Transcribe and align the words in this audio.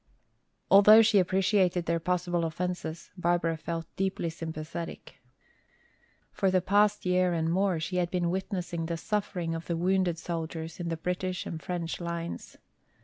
Although 0.71 1.03
she 1.03 1.19
appreciated 1.19 1.85
their 1.85 1.99
possible 1.99 2.43
offences, 2.43 3.11
Barbara 3.15 3.55
felt 3.55 3.85
deeply 3.95 4.31
sympathetic. 4.31 5.19
For 6.31 6.49
the 6.49 6.59
past 6.59 7.05
year 7.05 7.33
and 7.33 7.51
more 7.53 7.79
she 7.79 7.97
had 7.97 8.09
been 8.09 8.31
witnessing 8.31 8.87
the 8.87 8.97
suffering 8.97 9.53
of 9.53 9.67
the 9.67 9.77
wounded 9.77 10.17
soldiers 10.17 10.79
in 10.79 10.89
the 10.89 10.97
British 10.97 11.45
and 11.45 11.61
French 11.61 11.99
lines. 12.01 12.57